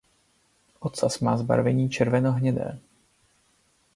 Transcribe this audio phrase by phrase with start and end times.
[0.79, 2.79] Ocas má zbarvení červenohnědé.